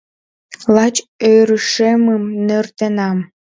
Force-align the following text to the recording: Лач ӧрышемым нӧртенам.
Лач 0.73 0.95
ӧрышемым 1.33 2.23
нӧртенам. 2.47 3.17